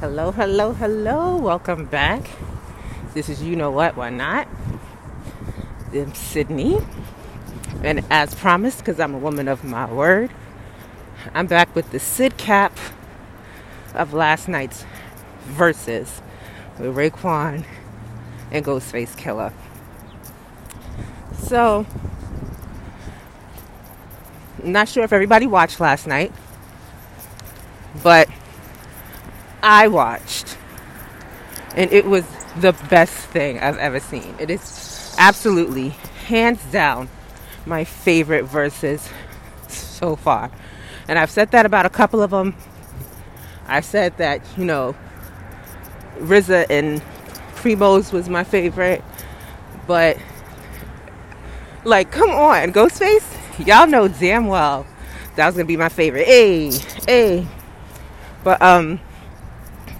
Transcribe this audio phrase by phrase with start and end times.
[0.00, 1.36] Hello, hello, hello.
[1.36, 2.28] Welcome back.
[3.14, 4.48] This is You Know What, Why Not?
[5.92, 6.80] I'm Sydney.
[7.82, 10.32] And as promised, because I'm a woman of my word,
[11.32, 12.76] I'm back with the Sid cap
[13.94, 14.84] of last night's
[15.44, 16.20] verses
[16.76, 17.64] with Raekwon
[18.50, 19.52] and Ghostface Killah.
[21.38, 21.86] So,
[24.62, 26.32] not sure if everybody watched last night,
[28.02, 28.28] but
[29.64, 30.58] I watched.
[31.74, 32.24] And it was
[32.60, 34.34] the best thing I've ever seen.
[34.38, 35.88] It is absolutely,
[36.28, 37.08] hands down,
[37.66, 39.08] my favorite verses
[39.68, 40.50] so far.
[41.08, 42.54] And I've said that about a couple of them.
[43.66, 44.94] I said that, you know,
[46.18, 47.02] RZA and
[47.56, 49.02] Primo's was my favorite.
[49.86, 50.18] But,
[51.84, 53.66] like, come on, Ghostface?
[53.66, 54.86] Y'all know damn well
[55.36, 56.26] that was gonna be my favorite.
[56.26, 56.70] Hey,
[57.06, 57.46] hey.
[58.44, 59.00] But, um,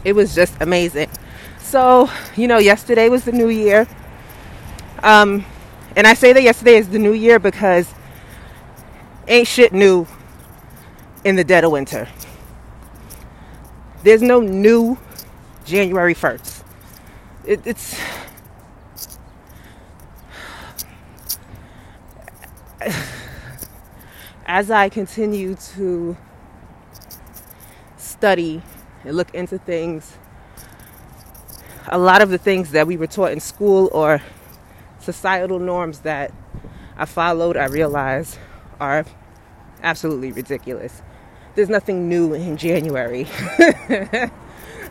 [0.05, 1.09] it was just amazing.
[1.59, 3.89] So, you know, yesterday was the new year.
[5.03, 5.45] Um,
[5.97, 7.93] and I say that yesterday is the new year because
[9.27, 10.07] ain't shit new
[11.25, 12.09] in the dead of winter.
[14.03, 14.99] There's no new
[15.65, 16.63] January 1st.
[17.47, 17.99] It, it's.
[24.47, 26.17] As I continue to
[27.97, 28.63] study
[29.05, 30.17] and look into things,
[31.89, 34.23] a lot of the things that we were taught in school or
[35.01, 36.33] societal norms that
[36.97, 38.39] I followed, I realized
[38.81, 39.05] are
[39.83, 41.03] absolutely ridiculous.
[41.55, 43.27] There's nothing new in January.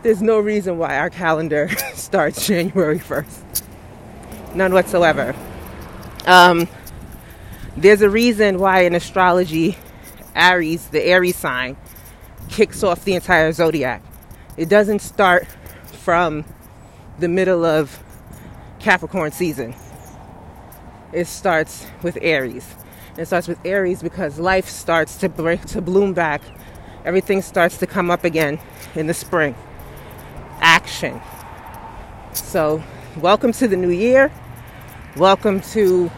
[0.03, 3.63] There's no reason why our calendar starts January 1st.
[4.55, 5.33] None whatsoever.
[6.25, 6.67] Um,
[7.75, 9.77] there's a reason why in astrology,
[10.35, 11.77] Aries, the Aries sign,
[12.53, 14.03] kicks off the entire zodiac.
[14.57, 15.47] It doesn't start
[15.85, 16.45] from
[17.17, 17.99] the middle of
[18.79, 19.73] Capricorn season.
[21.11, 22.75] It starts with Aries.
[23.17, 26.43] It starts with Aries because life starts to break, to bloom back.
[27.05, 28.59] Everything starts to come up again
[28.93, 29.55] in the spring.
[30.59, 31.19] Action.
[32.33, 32.83] So,
[33.17, 34.31] welcome to the new year.
[35.17, 36.11] Welcome to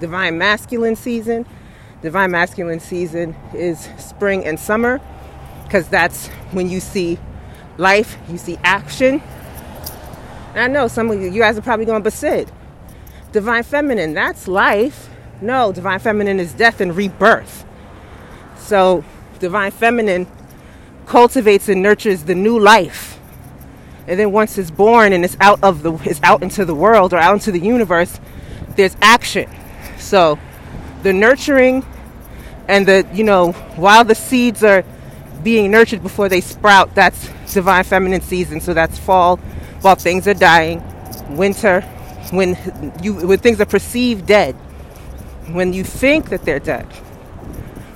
[0.00, 1.44] Divine Masculine season.
[2.00, 4.98] Divine Masculine season is spring and summer
[5.64, 7.18] because that's when you see
[7.76, 9.22] life, you see action.
[10.54, 12.50] And I know some of you, guys are probably going, but Sid,
[13.32, 15.08] Divine Feminine, that's life.
[15.40, 17.64] No, Divine Feminine is death and rebirth.
[18.56, 19.04] So,
[19.40, 20.26] Divine Feminine
[21.06, 23.18] cultivates and nurtures the new life.
[24.06, 27.12] And then once it's born and it's out of the it's out into the world
[27.12, 28.20] or out into the universe,
[28.76, 29.50] there's action.
[29.98, 30.38] So,
[31.02, 31.84] the nurturing
[32.68, 34.84] and the, you know, while the seeds are
[35.44, 38.60] being nurtured before they sprout, that's divine feminine season.
[38.60, 39.36] So that's fall
[39.82, 40.82] while things are dying,
[41.28, 41.82] winter
[42.30, 42.56] when
[43.02, 44.54] you when things are perceived dead,
[45.52, 46.86] when you think that they're dead.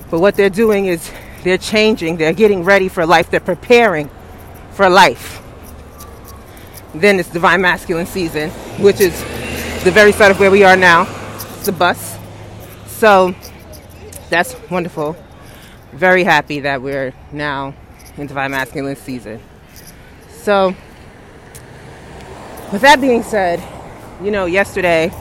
[0.09, 1.11] But what they're doing is
[1.43, 4.09] they're changing, they're getting ready for life, they're preparing
[4.71, 5.41] for life.
[6.93, 8.49] Then it's divine masculine season,
[8.81, 9.19] which is
[9.83, 11.07] the very start of where we are now.
[11.57, 12.17] It's the bus.
[12.87, 13.35] So
[14.29, 15.15] that's wonderful.
[15.91, 17.73] Very happy that we're now
[18.17, 19.41] in divine masculine season.
[20.29, 20.75] So,
[22.71, 23.63] with that being said,
[24.21, 25.11] you know, yesterday,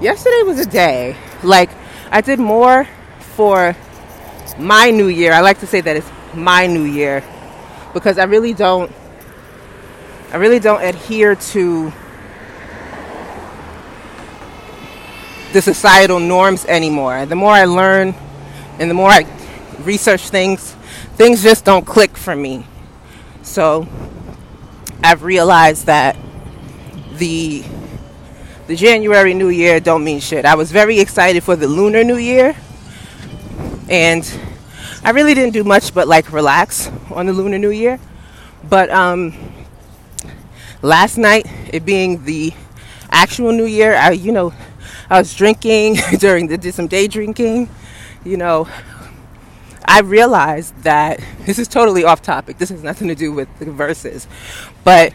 [0.00, 1.16] yesterday was a day.
[1.42, 1.70] Like,
[2.10, 2.86] I did more
[3.20, 3.74] for
[4.58, 5.32] my new year.
[5.32, 7.24] I like to say that it's my new year
[7.94, 8.92] because I really don't,
[10.30, 11.92] I really don't adhere to
[15.52, 17.24] the societal norms anymore.
[17.26, 18.14] The more I learn
[18.78, 19.24] and the more I
[19.86, 20.72] research things,
[21.16, 22.66] things just don't click for me.
[23.42, 23.86] So
[25.02, 26.16] I've realized that
[27.14, 27.64] the
[28.68, 30.44] the January New Year don't mean shit.
[30.44, 32.56] I was very excited for the Lunar New Year,
[33.88, 34.22] and
[35.04, 37.98] I really didn't do much but like relax on the Lunar New Year.
[38.68, 39.34] But um,
[40.80, 42.52] last night, it being the
[43.10, 44.54] actual New Year, I you know
[45.10, 47.68] I was drinking during the did some day drinking,
[48.24, 48.68] you know,
[49.86, 52.58] I realized that this is totally off topic.
[52.58, 54.26] This has nothing to do with the verses.
[54.84, 55.12] But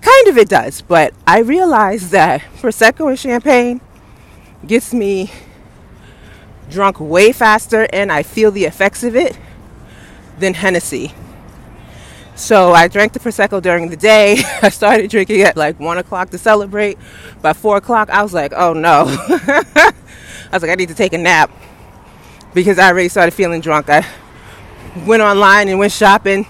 [0.00, 0.80] kind of it does.
[0.80, 3.80] But I realized that Prosecco and champagne
[4.66, 5.30] gets me
[6.70, 9.38] drunk way faster and I feel the effects of it
[10.38, 11.12] than Hennessy.
[12.36, 14.42] So I drank the Prosecco during the day.
[14.62, 16.98] I started drinking at like 1 o'clock to celebrate.
[17.42, 19.04] By 4 o'clock, I was like, oh no.
[19.06, 19.92] I
[20.52, 21.50] was like, I need to take a nap
[22.54, 23.90] because I already started feeling drunk.
[23.90, 24.06] I
[25.06, 26.46] went online and went shopping,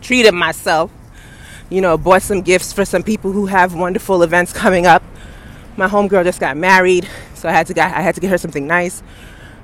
[0.00, 0.90] treated myself.
[1.70, 5.02] You know, bought some gifts for some people who have wonderful events coming up.
[5.76, 8.36] My homegirl just got married, so I had to get, I had to get her
[8.36, 9.02] something nice.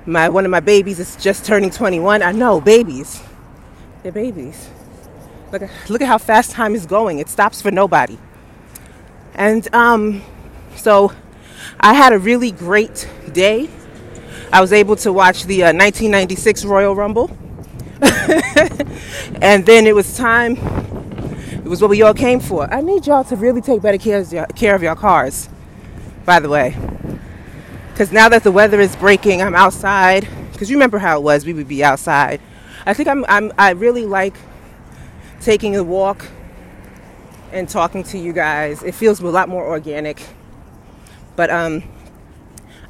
[0.06, 2.22] My one of my babies is just turning 21.
[2.22, 3.22] I know, babies.
[4.02, 4.70] They're babies.
[5.52, 7.18] Look look at how fast time is going.
[7.18, 8.18] It stops for nobody.
[9.34, 10.22] And um,
[10.76, 11.12] so
[11.78, 13.68] I had a really great day.
[14.52, 17.30] I was able to watch the uh, 1996 Royal Rumble.
[19.42, 20.56] and then it was time,
[21.52, 22.72] it was what we all came for.
[22.72, 25.48] I need y'all to really take better care of your, care of your cars,
[26.24, 26.76] by the way.
[27.92, 30.26] Because now that the weather is breaking, I'm outside.
[30.52, 32.40] Because you remember how it was, we would be outside.
[32.86, 34.34] I think I'm, I'm I really like
[35.40, 36.26] taking a walk
[37.52, 38.82] and talking to you guys.
[38.82, 40.22] It feels a lot more organic.
[41.36, 41.82] But um,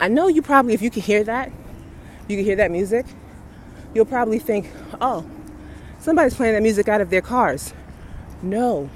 [0.00, 1.50] I know you probably, if you can hear that,
[2.28, 3.06] you can hear that music,
[3.94, 5.28] you'll probably think, oh,
[5.98, 7.72] somebody's playing that music out of their cars.
[8.42, 8.90] No,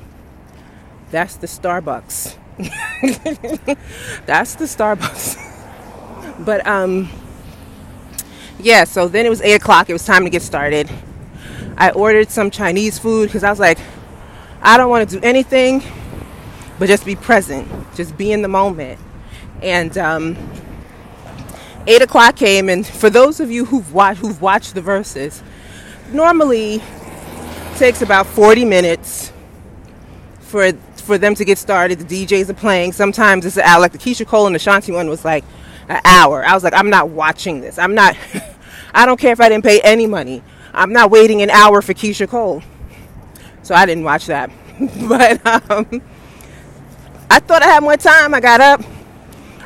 [1.10, 2.36] that's the Starbucks.
[4.26, 6.44] that's the Starbucks.
[6.44, 7.08] but um,
[8.60, 9.90] yeah, so then it was 8 o'clock.
[9.90, 10.90] It was time to get started.
[11.76, 13.78] I ordered some Chinese food because I was like,
[14.60, 15.82] I don't want to do anything
[16.82, 18.98] but just be present, just be in the moment.
[19.62, 20.36] And um,
[21.86, 25.42] eight o'clock came, and for those of you who've watched who've watched the verses,
[26.12, 26.82] normally
[27.76, 29.32] takes about 40 minutes
[30.40, 31.98] for for them to get started.
[31.98, 32.92] The DJs are playing.
[32.92, 33.56] Sometimes it's.
[33.56, 35.44] Like the Keyshia Cole and the Shanti one was like
[35.88, 36.44] an hour.
[36.44, 37.78] I was like, I'm not watching this.
[37.78, 38.16] I'm not.
[38.94, 40.42] I don't care if I didn't pay any money.
[40.74, 42.62] I'm not waiting an hour for Keyshia Cole.
[43.62, 44.50] So I didn't watch that.
[45.08, 46.02] but um,
[47.30, 48.34] I thought I had more time.
[48.34, 48.82] I got up.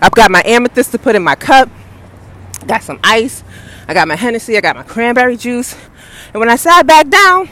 [0.00, 1.68] I've got my amethyst to put in my cup.
[2.66, 3.44] Got some ice.
[3.88, 4.56] I got my Hennessy.
[4.56, 5.76] I got my cranberry juice.
[6.32, 7.48] And when I sat back down,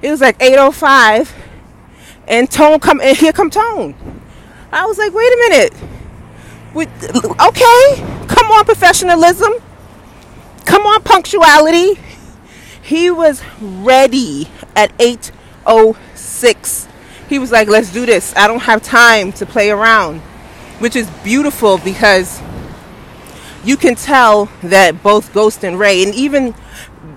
[0.00, 1.32] it was like 8:05,
[2.28, 3.94] and Tone come and here come Tone.
[4.72, 5.74] I was like, wait a minute.
[6.72, 9.52] With, okay, come on, professionalism.
[10.64, 12.00] Come on, punctuality.
[12.80, 16.88] He was ready at 8:06.
[17.28, 18.34] He was like, "Let's do this.
[18.36, 20.20] I don't have time to play around."
[20.78, 22.40] Which is beautiful because
[23.64, 26.54] you can tell that both Ghost and Ray, and even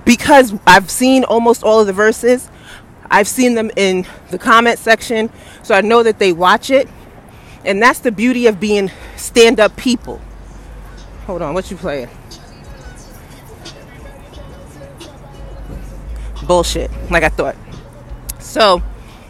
[0.04, 2.50] because I've seen almost all of the verses,
[3.10, 5.30] I've seen them in the comment section,
[5.64, 6.88] so I know that they watch it.
[7.64, 10.22] And that's the beauty of being stand up people.
[11.26, 12.10] Hold on, what you playing?
[16.46, 17.56] bullshit, like I thought.
[18.40, 18.82] So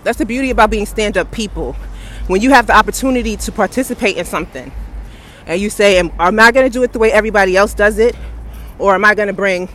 [0.03, 1.73] that's the beauty about being stand up people.
[2.27, 4.71] When you have the opportunity to participate in something
[5.45, 7.99] and you say, Am, am I going to do it the way everybody else does
[7.99, 8.15] it?
[8.79, 9.69] Or am I going to bring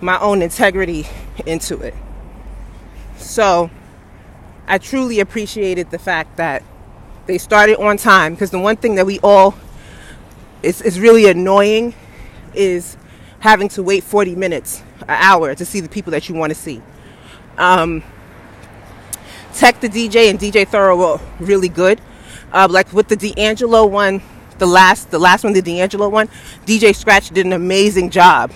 [0.00, 1.06] my own integrity
[1.46, 1.94] into it?
[3.16, 3.70] So
[4.66, 6.62] I truly appreciated the fact that
[7.26, 9.54] they started on time because the one thing that we all
[10.62, 11.94] is, is really annoying
[12.54, 12.96] is
[13.40, 16.58] having to wait 40 minutes an hour to see the people that you want to
[16.58, 16.82] see.
[17.56, 18.02] Um,
[19.54, 22.00] Tech the DJ and DJ Thorough were really good.
[22.52, 24.22] Uh, like with the D'Angelo one,
[24.60, 26.28] the last the last one, the D'Angelo one,
[26.64, 28.52] DJ Scratch did an amazing job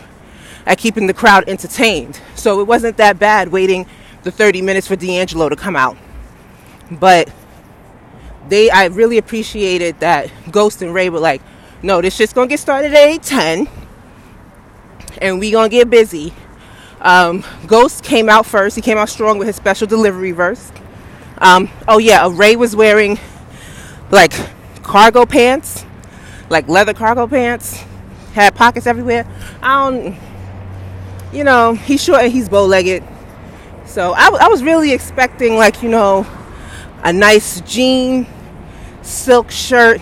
[0.66, 2.20] at keeping the crowd entertained.
[2.36, 3.86] So it wasn't that bad waiting
[4.22, 5.96] the 30 minutes for D'Angelo to come out.
[6.90, 7.30] But
[8.48, 11.42] they I really appreciated that Ghost and Ray were like,
[11.82, 13.68] no, this shit's gonna get started at 8:10
[15.20, 16.32] and we gonna get busy.
[17.00, 18.76] Um, Ghost came out first.
[18.76, 20.72] He came out strong with his special delivery verse.
[21.38, 23.18] Um, oh yeah, Ray was wearing
[24.10, 24.32] like
[24.82, 25.83] cargo pants,
[26.50, 27.84] like leather cargo pants,
[28.32, 29.26] had pockets everywhere.
[29.62, 30.16] I don't,
[31.32, 33.02] you know, he's short and he's bow-legged.
[33.86, 36.26] So I, I was really expecting like you know
[37.02, 38.26] a nice jean,
[39.02, 40.00] silk shirt,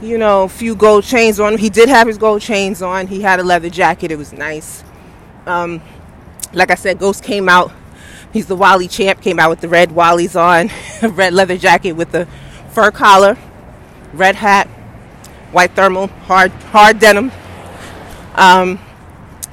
[0.00, 1.56] you know, a few gold chains on.
[1.58, 3.06] He did have his gold chains on.
[3.06, 4.10] He had a leather jacket.
[4.10, 4.82] It was nice.
[5.46, 5.80] Um,
[6.52, 7.72] like I said, Ghost came out.
[8.32, 9.20] He's the Wally champ.
[9.20, 10.70] Came out with the red Wallies on,
[11.16, 12.26] red leather jacket with the
[12.70, 13.38] fur collar,
[14.12, 14.68] red hat,
[15.52, 17.30] white thermal, hard hard denim.
[18.34, 18.78] Um,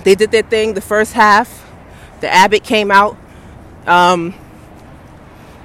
[0.03, 0.73] they did their thing.
[0.73, 1.69] The first half,
[2.21, 3.17] the Abbot came out,
[3.85, 4.33] um,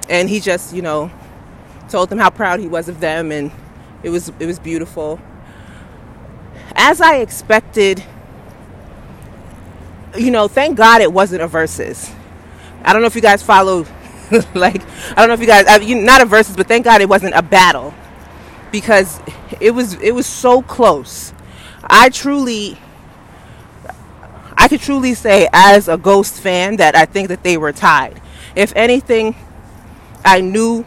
[0.09, 1.09] and he just, you know,
[1.89, 3.51] told them how proud he was of them and
[4.03, 5.19] it was it was beautiful.
[6.75, 8.03] As I expected,
[10.17, 12.13] you know, thank God it wasn't a Verzuz.
[12.83, 13.85] I don't know if you guys follow,
[14.53, 17.01] like, I don't know if you guys, I, you, not a Verzuz, but thank God
[17.01, 17.93] it wasn't a battle
[18.75, 19.21] because
[19.61, 21.31] it was it was so close.
[21.81, 22.77] I truly,
[24.57, 28.21] I could truly say as a Ghost fan that I think that they were tied.
[28.53, 29.33] if anything,
[30.25, 30.85] I knew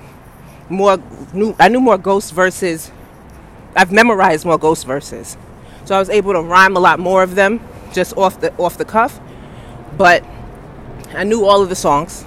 [0.68, 0.98] more.
[1.32, 2.92] Knew I knew more ghost verses.
[3.74, 5.38] I've memorized more ghost verses,
[5.86, 7.60] so I was able to rhyme a lot more of them
[7.94, 9.18] just off the off the cuff.
[9.96, 10.22] But
[11.14, 12.26] I knew all of the songs.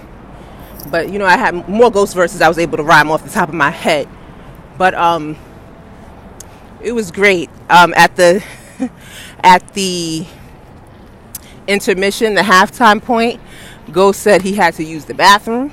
[0.90, 3.30] But you know, I had more ghost verses I was able to rhyme off the
[3.30, 4.08] top of my head.
[4.78, 5.38] But um,
[6.84, 7.50] it was great.
[7.70, 8.44] Um, at the
[9.44, 10.26] at the
[11.68, 13.40] intermission, the halftime point,
[13.92, 15.72] Ghost said he had to use the bathroom,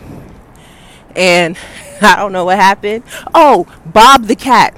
[1.14, 1.56] and
[2.02, 3.04] I don't know what happened.
[3.34, 4.76] Oh, Bob the cat.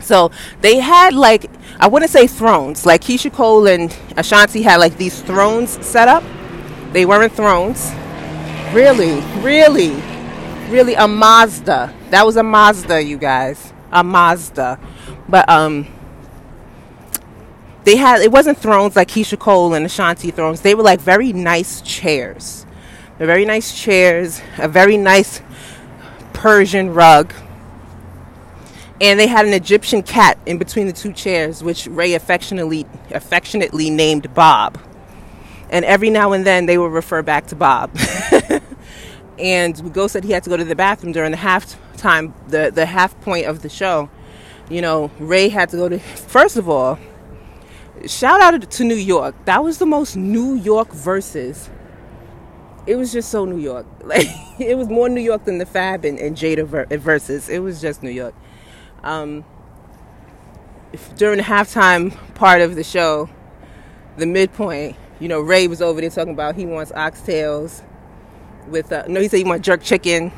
[0.00, 0.30] So
[0.60, 2.86] they had like I wouldn't say thrones.
[2.86, 6.22] Like Keyshia Cole and Ashanti had like these thrones set up.
[6.92, 7.90] They weren't thrones.
[8.72, 10.00] Really, really,
[10.68, 11.92] really a Mazda.
[12.10, 13.72] That was a Mazda, you guys.
[13.92, 14.78] A Mazda.
[15.28, 15.86] But um
[17.84, 20.62] they had it wasn't thrones like Keyshia Cole and Ashanti thrones.
[20.62, 22.66] They were like very nice chairs.
[23.18, 25.40] They're very nice chairs, a very nice
[26.32, 27.32] Persian rug.
[29.00, 33.90] And they had an Egyptian cat in between the two chairs, which Ray affectionately affectionately
[33.90, 34.78] named Bob.
[35.70, 37.96] And every now and then they would refer back to Bob.
[39.38, 42.70] and Go said he had to go to the bathroom during the half time, the,
[42.72, 44.08] the half point of the show.
[44.70, 46.98] You know, Ray had to go to, first of all,
[48.06, 49.34] shout out to New York.
[49.44, 51.68] That was the most New York verses.
[52.86, 53.86] It was just so New York.
[54.04, 54.26] Like
[54.58, 57.48] it was more New York than the Fab and, and Jada ver- verses.
[57.48, 58.34] It was just New York.
[59.02, 59.44] Um,
[61.16, 63.28] during the halftime part of the show,
[64.18, 67.82] the midpoint, you know, Ray was over there talking about he wants oxtails
[68.68, 70.30] with uh, no, he said he wants jerk chicken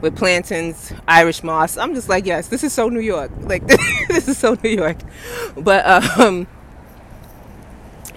[0.00, 1.76] with plantains, Irish moss.
[1.76, 3.30] I'm just like, yes, this is so New York.
[3.40, 3.66] Like
[4.08, 4.98] this is so New York.
[5.56, 5.86] But
[6.18, 6.46] um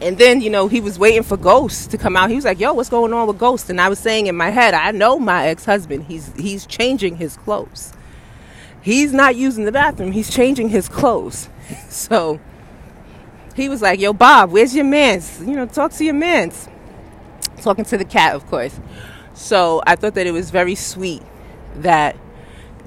[0.02, 2.30] and then, you know, he was waiting for Ghost to come out.
[2.30, 4.50] He was like, "Yo, what's going on with Ghost?" And I was saying in my
[4.50, 6.06] head, "I know my ex-husband.
[6.06, 7.94] He's he's changing his clothes.
[8.82, 10.12] He's not using the bathroom.
[10.12, 11.50] He's changing his clothes."
[11.90, 12.40] so
[13.56, 15.40] he was like, "Yo, Bob, where's your man's?
[15.40, 16.68] You know, talk to your man's."
[17.62, 18.80] Talking to the cat, of course.
[19.34, 21.24] So I thought that it was very sweet
[21.82, 22.18] that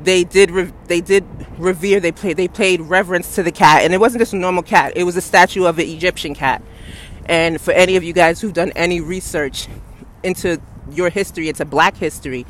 [0.02, 1.25] they did re- they did
[1.59, 3.83] revere they played they paid reverence to the cat.
[3.83, 6.62] And it wasn't just a normal cat it was a statue of an egyptian cat.
[7.26, 9.68] And for any of you guys who've done any research
[10.23, 12.47] into your history, into black history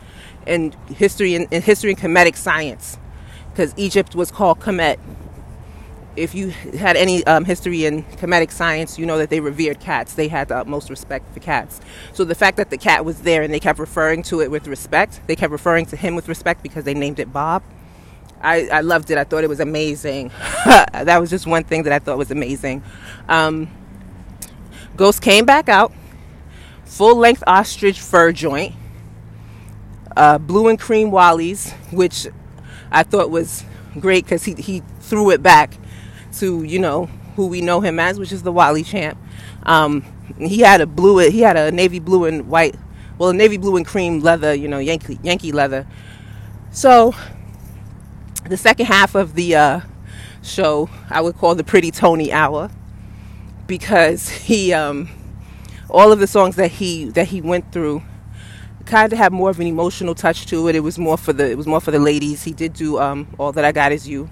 [0.47, 2.99] and history and, history and Kemetic science,
[3.50, 4.99] because Egypt was called Kemet.
[6.18, 10.14] If you had any um, history in Kemetic science, you know that they revered cats.
[10.14, 11.80] They had the utmost respect for cats.
[12.12, 14.66] So the fact that the cat was there and they kept referring to it with
[14.66, 17.62] respect, they kept referring to him with respect because they named it Bob.
[18.40, 19.18] I, I loved it.
[19.18, 20.30] I thought it was amazing.
[20.64, 22.82] that was just one thing that I thought was amazing.
[23.28, 23.68] Um,
[24.96, 25.92] Ghost came back out,
[26.84, 28.75] full length ostrich fur joint,
[30.16, 32.26] uh, blue and cream Wally's, which
[32.90, 33.64] I thought was
[34.00, 35.75] great because he, he threw it back
[36.40, 39.18] to, you know, who we know him as, which is the Wally champ.
[39.64, 40.04] Um,
[40.38, 42.76] he had a blue, he had a navy blue and white,
[43.18, 45.87] well, a navy blue and cream leather, you know, Yankee, Yankee leather.
[46.71, 47.14] So
[48.49, 49.80] the second half of the uh,
[50.42, 52.71] show, I would call the Pretty Tony Hour
[53.66, 55.09] because he um,
[55.90, 58.02] all of the songs that he that he went through
[58.87, 60.75] kind of had more of an emotional touch to it.
[60.75, 62.42] It was more for the it was more for the ladies.
[62.45, 64.28] He did do um, all that I got is you.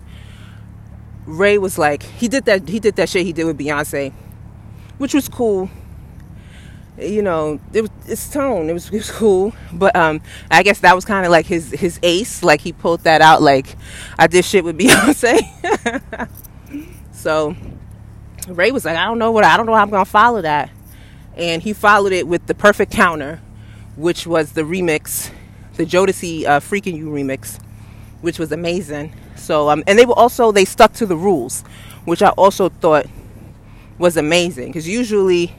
[1.27, 4.13] Ray was like he did that he did that shit he did with Beyonce,
[4.99, 5.69] which was cool.
[6.99, 8.71] You know, it was its tone.
[8.71, 11.71] It was it was cool, but um, I guess that was kind of like his
[11.73, 12.43] his ace.
[12.43, 13.43] Like he pulled that out.
[13.43, 13.77] Like
[14.19, 15.41] I did shit with Beyonce.
[17.13, 17.55] so
[18.49, 20.71] Ray was like, I don't know what I don't know how I'm gonna follow that,
[21.37, 23.41] and he followed it with the perfect counter,
[23.97, 25.31] which was the remix,
[25.75, 27.61] the Jodeci uh, "Freek'n You" remix,
[28.21, 29.13] which was amazing.
[29.37, 31.63] So um, and they were also they stuck to the rules,
[32.05, 33.07] which I also thought
[33.99, 35.55] was amazing because usually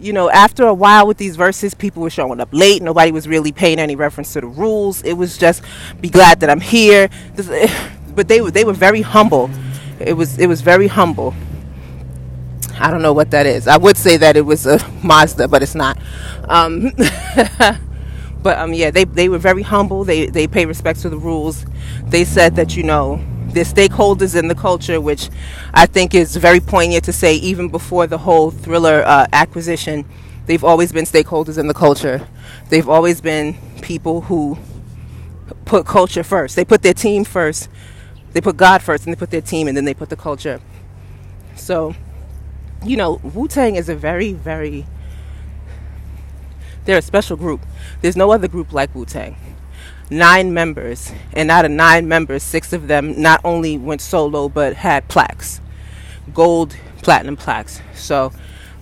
[0.00, 2.82] you know, after a while with these verses, people were showing up late.
[2.82, 5.02] Nobody was really paying any reference to the rules.
[5.02, 5.62] It was just,
[6.00, 7.08] be glad that I'm here.
[8.12, 9.48] But they were they were very humble.
[10.00, 11.32] It was it was very humble.
[12.78, 13.68] I don't know what that is.
[13.68, 15.96] I would say that it was a Mazda, but it's not.
[16.48, 16.90] Um,
[18.42, 20.04] but um, yeah, they they were very humble.
[20.04, 21.66] They they pay respect to the rules.
[22.04, 25.30] They said that you know they're stakeholders in the culture, which
[25.74, 27.34] I think is very poignant to say.
[27.36, 30.04] Even before the whole Triller uh, acquisition,
[30.46, 32.26] they've always been stakeholders in the culture.
[32.68, 34.58] They've always been people who
[35.64, 36.56] put culture first.
[36.56, 37.68] They put their team first.
[38.32, 40.60] They put God first, and they put their team, and then they put the culture.
[41.56, 41.94] So
[42.84, 44.86] you know, Wu Tang is a very, very.
[46.90, 47.64] They're a special group.
[48.00, 49.36] There's no other group like Wu Tang.
[50.10, 54.74] Nine members, and out of nine members, six of them not only went solo but
[54.74, 55.60] had plaques,
[56.34, 57.80] gold, platinum plaques.
[57.94, 58.32] So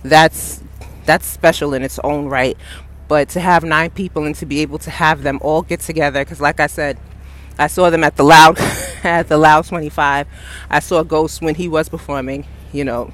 [0.01, 0.63] that's
[1.05, 2.57] that's special in its own right.
[3.07, 6.25] But to have nine people and to be able to have them all get together,
[6.25, 6.97] because like I said,
[7.59, 8.57] I saw them at the Loud
[9.03, 10.25] at the Loud 25.
[10.67, 12.47] I saw Ghost when he was performing.
[12.73, 13.13] You know,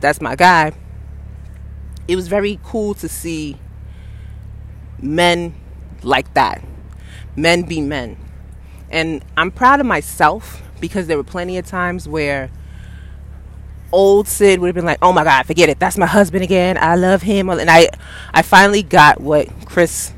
[0.00, 0.72] that's my guy.
[2.08, 3.58] It was very cool to see
[5.00, 5.54] men
[6.02, 6.62] like that.
[7.36, 8.16] Men be men.
[8.90, 12.50] And I'm proud of myself because there were plenty of times where
[13.92, 15.78] old Sid would have been like, "Oh my God, forget it.
[15.78, 16.76] That's my husband again.
[16.78, 17.88] I love him." And I,
[18.32, 20.12] I finally got what Chris,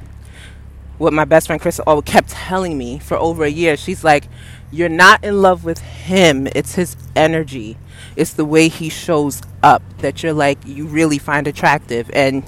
[0.98, 3.76] what my best friend Chris, all kept telling me for over a year.
[3.76, 4.28] She's like,
[4.70, 6.48] "You're not in love with him.
[6.54, 7.76] It's his energy.
[8.16, 12.44] It's the way he shows up that you're like you really find attractive, and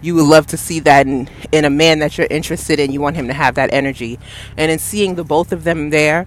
[0.00, 2.92] you would love to see that in in a man that you're interested in.
[2.92, 4.18] You want him to have that energy,
[4.56, 6.26] and in seeing the both of them there."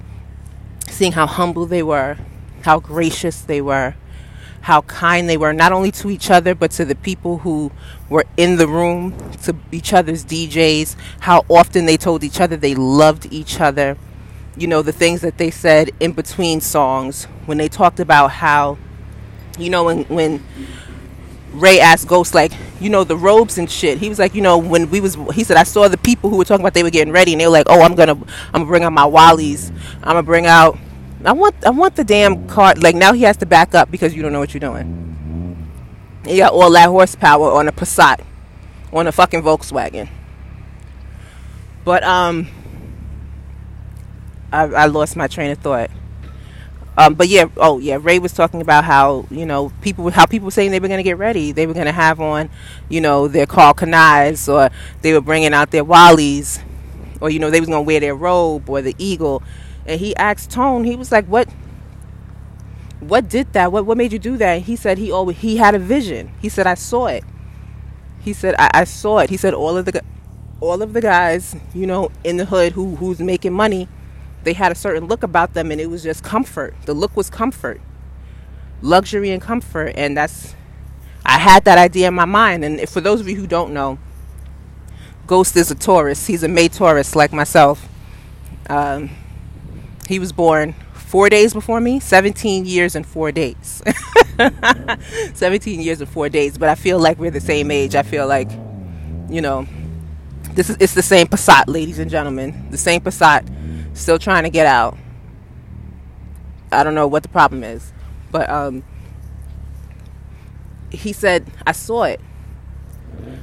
[0.90, 2.18] Seeing how humble they were,
[2.64, 3.96] how gracious they were,
[4.62, 7.72] how kind they were, not only to each other, but to the people who
[8.10, 9.14] were in the room,
[9.44, 13.98] to each other's DJs, how often they told each other they loved each other.
[14.56, 18.78] You know, the things that they said in between songs when they talked about how,
[19.58, 20.46] you know, when, when
[21.54, 23.98] Ray asked Ghost, like, you know, the robes and shit.
[23.98, 26.38] He was like, you know, when we was, he said, I saw the people who
[26.38, 28.54] were talking about they were getting ready, and they were like, oh, I'm gonna, I'm
[28.54, 29.72] gonna bring out my Wallies.
[29.98, 30.78] I'm gonna bring out
[31.26, 32.74] I want I want the damn car.
[32.76, 35.70] Like now he has to back up because you don't know what you're doing.
[36.28, 38.22] You got all that horsepower on a Passat,
[38.92, 40.10] on a fucking Volkswagen.
[41.86, 42.48] But um,
[44.52, 45.92] I, I lost my train of thought.
[46.98, 50.46] Um, but yeah, oh yeah, Ray was talking about how you know people how people
[50.46, 52.50] were saying they were going to get ready, they were going to have on,
[52.88, 54.70] you know, their Karl Kani's or
[55.02, 56.62] they were bringing out their Wallies,
[57.20, 59.42] or you know they was going to wear their robe or the eagle
[59.86, 61.50] and he asked Tone, he was like, "What?
[63.00, 63.72] What did that?
[63.72, 66.32] What what made you do that?" And he said he always he had a vision.
[66.42, 67.24] He said, "I saw it."
[68.22, 70.02] He said, I, "I saw it." He said, "All of the
[70.62, 73.90] all of the guys, you know, in the hood who who's making money,
[74.44, 76.76] they had a certain look about them, and it was just comfort.
[76.86, 77.82] The look was comfort,
[78.82, 80.56] luxury, and comfort, and that's."
[81.26, 83.98] I had that idea in my mind, and for those of you who don't know,
[85.26, 86.28] Ghost is a Taurus.
[86.28, 87.88] He's a May Taurus like myself.
[88.70, 89.10] Um,
[90.08, 93.82] he was born four days before me, 17 years and four days.
[95.34, 97.96] 17 years and four days, but I feel like we're the same age.
[97.96, 98.50] I feel like,
[99.30, 99.66] you know,
[100.54, 102.68] this is it's the same Passat, ladies and gentlemen.
[102.70, 103.48] The same Passat,
[103.94, 104.98] still trying to get out.
[106.72, 107.94] I don't know what the problem is,
[108.32, 108.84] but um,
[110.90, 112.20] he said I saw it.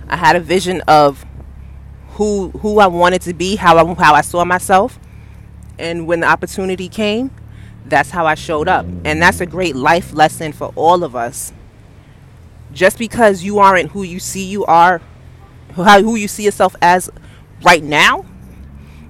[0.08, 1.24] I had a vision of
[2.10, 4.98] who who I wanted to be, how I, how I saw myself,
[5.78, 7.30] and when the opportunity came,
[7.86, 8.86] that's how I showed up.
[9.04, 11.52] And that's a great life lesson for all of us.
[12.72, 15.00] Just because you aren't who you see you are,
[15.74, 17.10] who you see yourself as
[17.62, 18.26] right now,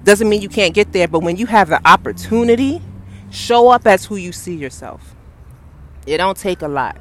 [0.03, 1.07] doesn't mean you can't get there.
[1.07, 2.81] But when you have the opportunity,
[3.29, 5.15] show up as who you see yourself.
[6.05, 6.97] It don't take a lot.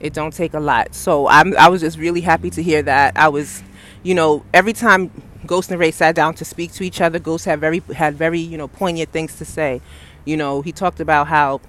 [0.00, 0.94] It don't take a lot.
[0.94, 3.16] So I'm, I was just really happy to hear that.
[3.16, 3.62] I was,
[4.02, 5.10] you know, every time
[5.46, 7.18] Ghost and Ray sat down to speak to each other.
[7.18, 9.80] Ghost had very had very you know poignant things to say.
[10.24, 11.60] You know, he talked about how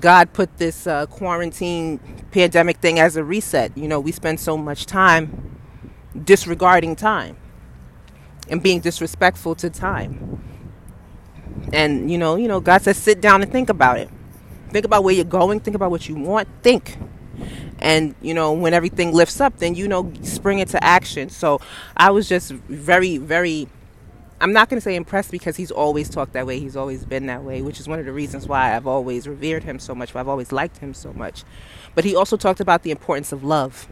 [0.00, 3.76] God put this uh, quarantine pandemic thing as a reset.
[3.76, 5.56] You know, we spend so much time
[6.24, 7.36] disregarding time
[8.50, 10.42] and being disrespectful to time.
[11.72, 14.08] And you know, you know, God says sit down and think about it.
[14.70, 15.60] Think about where you're going.
[15.60, 16.48] Think about what you want.
[16.62, 16.98] Think
[17.80, 21.60] and you know when everything lifts up then you know spring into action so
[21.96, 23.68] i was just very very
[24.40, 27.26] i'm not going to say impressed because he's always talked that way he's always been
[27.26, 30.14] that way which is one of the reasons why i've always revered him so much
[30.14, 31.44] why i've always liked him so much
[31.94, 33.88] but he also talked about the importance of love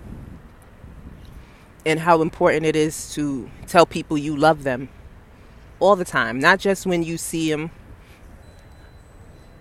[1.87, 4.91] and how important it is to tell people you love them
[5.81, 7.71] all the time not just when you see them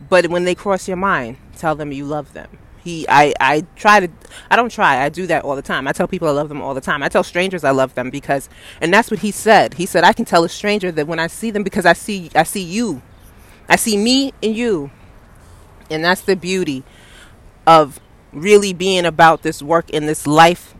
[0.09, 3.99] but when they cross your mind tell them you love them he I I try
[3.99, 4.07] to
[4.49, 5.03] I don't try.
[5.03, 5.87] I do that all the time.
[5.87, 7.01] I tell people I love them all the time.
[7.01, 8.47] I tell strangers I love them because
[8.79, 9.73] and that's what he said.
[9.73, 12.29] He said I can tell a stranger that when I see them because I see
[12.35, 13.01] I see you.
[13.67, 14.91] I see me and you.
[15.89, 16.83] And that's the beauty
[17.65, 17.99] of
[18.31, 20.74] really being about this work in this life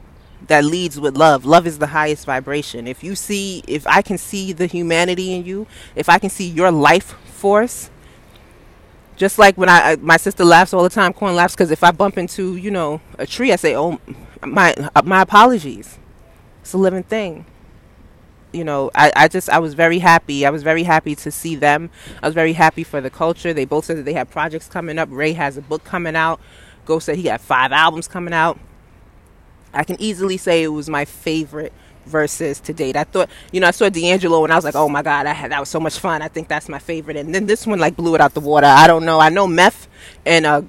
[0.47, 1.45] that leads with love.
[1.45, 2.87] Love is the highest vibration.
[2.87, 6.47] If you see if I can see the humanity in you, if I can see
[6.49, 7.89] your life force,
[9.17, 11.91] just like when I, my sister laughs all the time, Corn laughs because if I
[11.91, 13.99] bump into, you know, a tree, I say, oh,
[14.45, 15.99] my, my apologies.
[16.61, 17.45] It's a living thing.
[18.53, 20.45] you know, I, I just I was very happy.
[20.45, 21.89] I was very happy to see them.
[22.23, 23.53] I was very happy for the culture.
[23.53, 25.09] They both said that they have projects coming up.
[25.11, 26.39] Ray has a book coming out.
[26.85, 28.59] Ghost said he got five albums coming out.
[29.75, 31.73] I can easily say it was my favorite
[32.05, 32.95] verses to date.
[32.95, 35.33] I thought, you know, I saw D'Angelo and I was like, oh my god, I
[35.33, 36.21] had that was so much fun.
[36.21, 37.17] I think that's my favorite.
[37.17, 38.67] And then this one like blew it out the water.
[38.67, 39.19] I don't know.
[39.19, 39.87] I know Meth
[40.25, 40.61] and uh,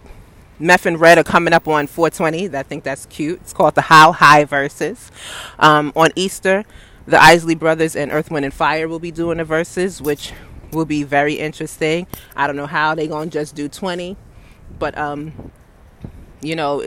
[0.59, 2.57] Meth and Red are coming up on 420.
[2.57, 3.40] I think that's cute.
[3.42, 5.11] It's called the How High verses.
[5.59, 6.64] Um, on Easter,
[7.07, 10.33] the Isley Brothers and Earth, Wind, and Fire will be doing the verses, which
[10.73, 12.07] will be very interesting.
[12.35, 14.16] I don't know how they're going to just do 20,
[14.79, 15.53] but, um,
[16.40, 16.87] you know,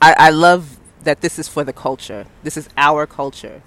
[0.00, 2.26] I, I love that this is for the culture.
[2.42, 3.62] This is our culture.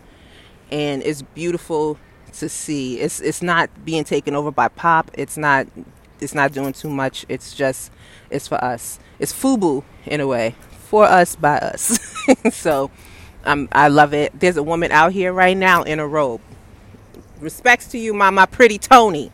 [0.72, 1.98] And it's beautiful
[2.34, 3.00] to see.
[3.00, 5.12] It's it's not being taken over by pop.
[5.14, 5.68] It's not
[6.20, 7.26] it's not doing too much.
[7.30, 7.92] It's just
[8.30, 9.00] it's for us.
[9.20, 12.00] It's FUBU in a way, for us by us.
[12.52, 12.92] so
[13.46, 14.40] um, I love it.
[14.40, 16.42] There's a woman out here right now in a robe.
[17.40, 19.32] Respects to you, my my pretty Tony.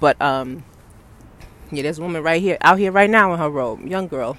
[0.00, 0.64] But um,
[1.70, 4.36] yeah, there's a woman right here out here right now in her robe, young girl.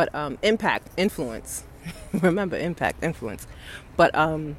[0.00, 1.64] But um, impact, influence.
[2.14, 3.46] Remember, impact, influence.
[3.98, 4.56] But um,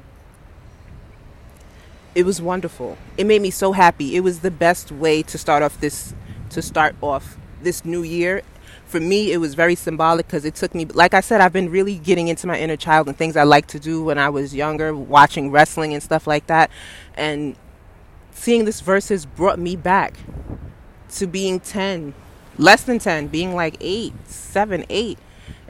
[2.14, 2.96] it was wonderful.
[3.16, 4.14] It made me so happy.
[4.14, 6.14] It was the best way to start off this
[6.50, 8.42] to start off this new year.
[8.84, 11.70] For me, it was very symbolic because it took me, like I said, I've been
[11.70, 14.54] really getting into my inner child and things I like to do when I was
[14.54, 16.70] younger, watching wrestling and stuff like that.
[17.14, 17.56] And
[18.30, 20.14] seeing this verses brought me back
[21.16, 22.14] to being 10,
[22.58, 25.18] less than 10, being like 8, 7, 8.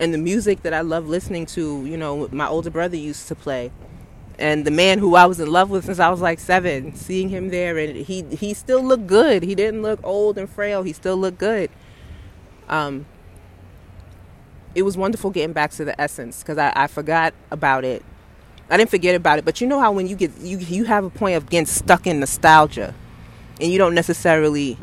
[0.03, 3.35] And the music that I love listening to, you know, my older brother used to
[3.35, 3.73] play
[4.39, 7.29] and the man who I was in love with since I was like seven, seeing
[7.29, 9.43] him there, and he he still looked good.
[9.43, 10.83] He didn't look old and frail.
[10.83, 11.71] He still looked good.
[12.69, 13.07] Um,
[14.75, 18.05] it was wonderful getting back to the essence because I, I forgot about it.
[18.71, 21.05] I didn't forget about it, but you know how when you get you you have
[21.05, 22.95] a point of getting stuck in nostalgia,
[23.61, 24.79] and you don't necessarily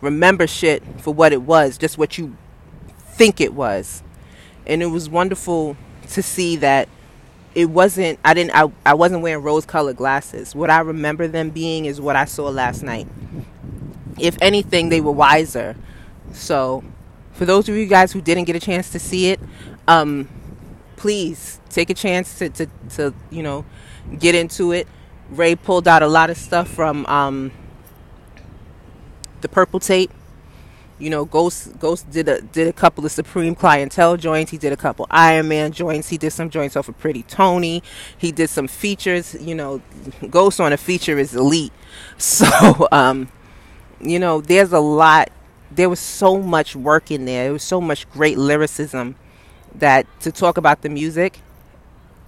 [0.00, 2.36] remember shit for what it was, just what you
[2.98, 4.02] think it was,
[4.66, 5.76] and it was wonderful
[6.10, 6.88] to see that
[7.54, 10.54] it wasn't I didn't I, I wasn't wearing rose colored glasses.
[10.54, 13.06] What I remember them being is what I saw last night.
[14.18, 15.76] If anything, they were wiser.
[16.32, 16.84] So
[17.32, 19.40] for those of you guys who didn't get a chance to see it,
[19.86, 20.28] um,
[20.96, 23.64] please take a chance to, to, to, you know,
[24.18, 24.86] get into it.
[25.30, 27.50] Ray pulled out a lot of stuff from um,
[29.40, 30.12] the purple tape
[30.98, 34.50] you know, Ghost Ghost did a did a couple of Supreme clientele joints.
[34.50, 36.08] He did a couple Iron Man joints.
[36.08, 37.82] He did some joints off of Pretty Tony.
[38.16, 39.34] He did some features.
[39.40, 39.82] You know,
[40.30, 41.72] Ghost on a feature is elite.
[42.16, 43.28] So, um,
[44.00, 45.30] you know, there's a lot.
[45.70, 47.44] There was so much work in there.
[47.44, 49.16] There was so much great lyricism
[49.74, 51.40] that to talk about the music,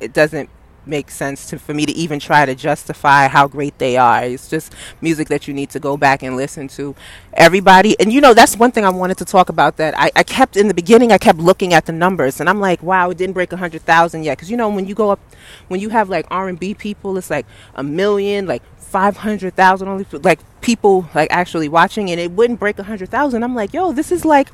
[0.01, 0.51] it doesn't
[0.87, 4.25] make sense to, for me to even try to justify how great they are.
[4.25, 6.95] It's just music that you need to go back and listen to.
[7.35, 10.23] Everybody, and you know, that's one thing I wanted to talk about that I, I
[10.23, 13.19] kept in the beginning, I kept looking at the numbers and I'm like, wow, it
[13.19, 14.39] didn't break a hundred thousand yet.
[14.39, 15.21] Cause you know, when you go up,
[15.69, 21.09] when you have like R&B people, it's like a million, like 500,000 only, like people
[21.15, 23.43] like actually watching and it wouldn't break a hundred thousand.
[23.43, 24.49] I'm like, yo, this is like,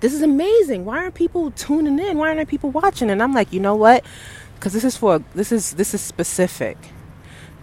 [0.00, 0.84] this is amazing.
[0.84, 2.18] Why aren't people tuning in?
[2.18, 3.10] Why aren't people watching?
[3.10, 4.04] And I'm like, you know what?
[4.58, 6.76] Because this is for this is this is specific.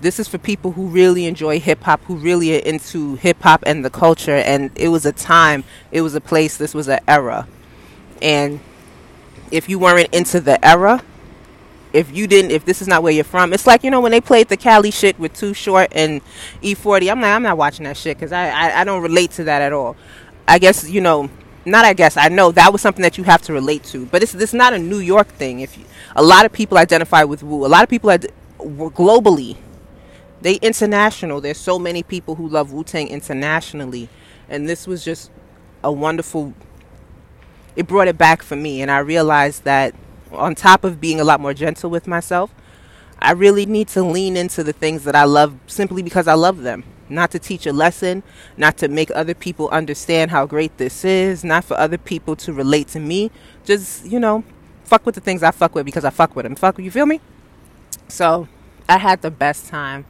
[0.01, 3.63] This is for people who really enjoy hip hop, who really are into hip hop
[3.65, 4.35] and the culture.
[4.35, 7.47] And it was a time, it was a place, this was an era.
[8.21, 8.59] And
[9.51, 11.01] if you weren't into the era,
[11.93, 14.11] if you didn't, if this is not where you're from, it's like you know when
[14.11, 16.21] they played the Cali shit with Too Short and
[16.61, 17.09] E40.
[17.09, 19.61] I'm like, I'm not watching that shit because I, I I don't relate to that
[19.61, 19.95] at all.
[20.47, 21.29] I guess you know
[21.65, 24.21] not I guess I know that was something that you have to relate to, but
[24.21, 25.61] it's this not a New York thing.
[25.61, 28.19] If you, a lot of people identify with Wu, a lot of people are
[28.59, 29.57] globally,
[30.41, 31.41] they international.
[31.41, 34.09] There's so many people who love Wu Tang internationally,
[34.47, 35.31] and this was just
[35.83, 36.53] a wonderful.
[37.75, 39.95] It brought it back for me, and I realized that
[40.31, 42.53] on top of being a lot more gentle with myself,
[43.19, 46.61] I really need to lean into the things that I love simply because I love
[46.61, 48.23] them not to teach a lesson,
[48.57, 52.53] not to make other people understand how great this is, not for other people to
[52.53, 53.31] relate to me.
[53.63, 54.43] Just, you know,
[54.83, 56.55] fuck with the things I fuck with because I fuck with them.
[56.55, 57.21] Fuck, you feel me?
[58.07, 58.47] So,
[58.87, 60.05] I had the best time.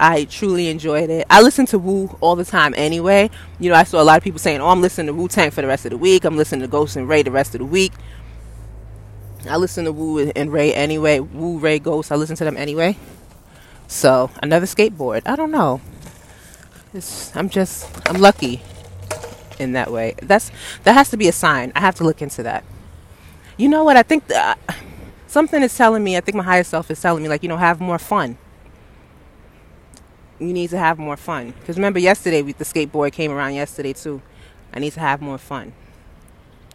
[0.00, 1.26] I truly enjoyed it.
[1.30, 3.30] I listen to Wu all the time anyway.
[3.60, 5.52] You know, I saw a lot of people saying, oh, I'm listening to Wu Tang
[5.52, 6.24] for the rest of the week.
[6.24, 7.92] I'm listening to Ghost and Ray the rest of the week.
[9.48, 11.20] I listen to Wu and Ray anyway.
[11.20, 12.12] Wu, Ray, Ghost.
[12.12, 12.96] I listen to them anyway.
[13.86, 15.22] So, another skateboard.
[15.26, 15.80] I don't know.
[16.94, 18.62] It's, I'm just I'm lucky
[19.58, 20.14] in that way.
[20.22, 20.50] That's
[20.84, 21.72] that has to be a sign.
[21.76, 22.64] I have to look into that.
[23.58, 23.96] You know what?
[23.96, 24.74] I think that uh,
[25.28, 26.16] something is telling me.
[26.16, 28.38] I think my higher self is telling me like you know have more fun.
[30.40, 31.54] you need to have more fun.
[31.60, 34.22] Because remember, yesterday we, the skateboard came around yesterday too.
[34.72, 35.72] I need to have more fun.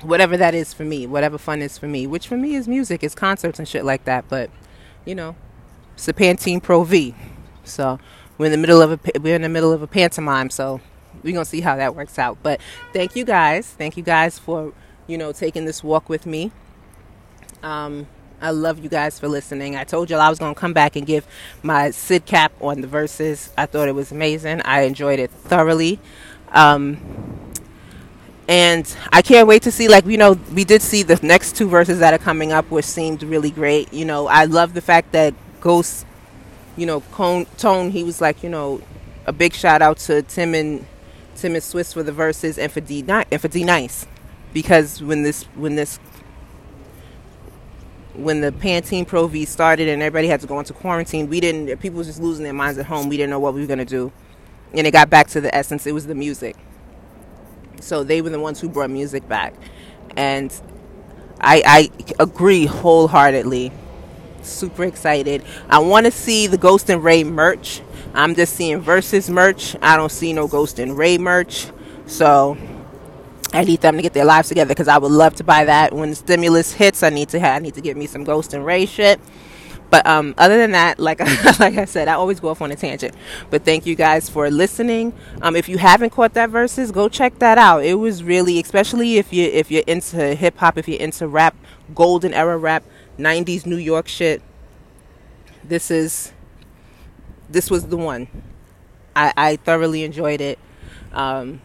[0.01, 3.03] Whatever that is for me, whatever fun is for me, which for me is music,
[3.03, 4.25] is concerts and shit like that.
[4.29, 4.49] But
[5.05, 5.35] you know,
[5.95, 7.15] it's the Pantene Pro V.
[7.63, 7.99] So
[8.37, 10.49] we're in the middle of a we're in the middle of a pantomime.
[10.49, 10.81] So
[11.23, 12.37] we're gonna see how that works out.
[12.43, 12.61] But
[12.93, 14.73] thank you guys, thank you guys for
[15.07, 16.51] you know taking this walk with me.
[17.63, 18.07] Um,
[18.39, 19.75] I love you guys for listening.
[19.75, 21.25] I told y'all I was to come back and give
[21.63, 23.51] my Sid cap on the verses.
[23.57, 24.61] I thought it was amazing.
[24.61, 25.99] I enjoyed it thoroughly.
[26.51, 26.97] Um,
[28.47, 31.67] and I can't wait to see, like, you know, we did see the next two
[31.67, 33.91] verses that are coming up, which seemed really great.
[33.91, 36.05] You know, I love the fact that Ghost,
[36.77, 37.01] you know,
[37.57, 38.81] Tone, he was like, you know,
[39.25, 40.85] a big shout out to Tim and
[41.35, 44.07] Tim and Swizz for the verses and for D and for D Nice
[44.53, 45.99] because when this when this
[48.13, 51.77] when the Pantene Pro V started and everybody had to go into quarantine, we didn't.
[51.79, 53.09] People was just losing their minds at home.
[53.09, 54.11] We didn't know what we were gonna do,
[54.73, 55.85] and it got back to the essence.
[55.85, 56.55] It was the music.
[57.79, 59.53] So they were the ones who brought music back,
[60.15, 60.51] and
[61.39, 63.71] I, I agree wholeheartedly.
[64.47, 65.43] Super excited.
[65.69, 67.81] I want to see the Ghost and Ray merch.
[68.13, 69.75] I'm just seeing versus merch.
[69.81, 71.67] I don't see no Ghost and Ray merch.
[72.05, 72.57] So
[73.53, 75.93] I need them to get their lives together because I would love to buy that
[75.93, 77.03] when the stimulus hits.
[77.03, 79.19] I need to have, I need to get me some Ghost and Ray shit.
[79.89, 81.19] But um, other than that, like
[81.59, 83.15] like I said, I always go off on a tangent.
[83.49, 85.13] But thank you guys for listening.
[85.41, 87.85] Um, if you haven't caught that verses, go check that out.
[87.85, 91.55] It was really, especially if you if you're into hip hop, if you're into rap,
[91.95, 92.83] golden era rap,
[93.17, 94.41] '90s New York shit.
[95.63, 96.33] This is
[97.49, 98.27] this was the one.
[99.15, 100.59] I, I thoroughly enjoyed it.
[101.11, 101.61] Um,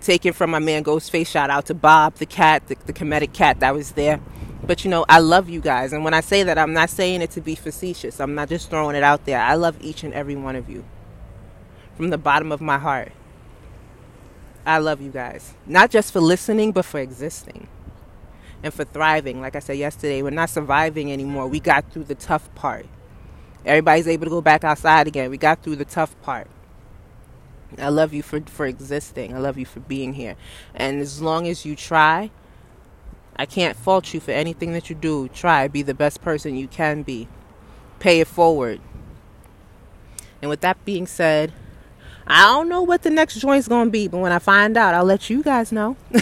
[0.00, 1.26] taken from my man Ghostface.
[1.26, 4.20] Shout out to Bob, the cat, the, the Kemetic cat that was there.
[4.62, 5.92] But you know, I love you guys.
[5.92, 8.20] And when I say that, I'm not saying it to be facetious.
[8.20, 9.40] I'm not just throwing it out there.
[9.40, 10.84] I love each and every one of you
[11.96, 13.12] from the bottom of my heart.
[14.66, 15.54] I love you guys.
[15.66, 17.68] Not just for listening, but for existing
[18.62, 19.40] and for thriving.
[19.40, 21.46] Like I said yesterday, we're not surviving anymore.
[21.46, 22.86] We got through the tough part.
[23.64, 25.30] Everybody's able to go back outside again.
[25.30, 26.48] We got through the tough part.
[27.76, 29.34] I love you for, for existing.
[29.34, 30.36] I love you for being here.
[30.74, 32.30] And as long as you try,
[33.36, 35.28] I can't fault you for anything that you do.
[35.28, 37.28] Try, be the best person you can be.
[37.98, 38.80] Pay it forward.
[40.40, 41.52] And with that being said,
[42.30, 44.92] I don't know what the next joint's going to be, but when I find out,
[44.94, 45.96] I'll let you guys know.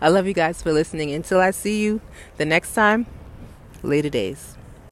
[0.00, 1.10] I love you guys for listening.
[1.12, 2.02] Until I see you
[2.36, 3.06] the next time,
[3.82, 4.55] later days.